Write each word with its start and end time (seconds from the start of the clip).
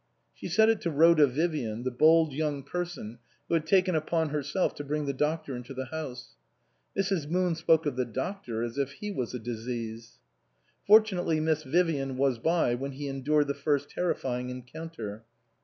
She 0.33 0.47
said 0.47 0.67
it 0.67 0.81
to 0.81 0.89
Rhoda 0.89 1.27
Vivian, 1.27 1.83
the 1.83 1.91
bold 1.91 2.33
young 2.33 2.63
person 2.63 3.19
who 3.47 3.53
had 3.53 3.67
taken 3.67 3.93
upon 3.93 4.29
herself 4.29 4.73
to 4.73 4.83
bring 4.83 5.05
the 5.05 5.13
doctor 5.13 5.55
into 5.55 5.75
the 5.75 5.85
house. 5.85 6.29
Mrs. 6.97 7.29
Moon 7.29 7.53
spoke 7.53 7.85
of 7.85 7.95
the 7.97 8.03
doctor 8.05 8.63
as 8.63 8.79
if 8.79 8.93
he 8.93 9.11
was 9.11 9.35
a 9.35 9.39
disease. 9.39 10.17
Fortunately 10.87 11.39
Miss 11.39 11.61
Vivian 11.61 12.17
was 12.17 12.39
by 12.39 12.73
when 12.73 12.93
he 12.93 13.07
endured 13.07 13.45
the 13.45 13.53
first 13.53 13.91
terrifying 13.91 14.49
encounter. 14.49 15.23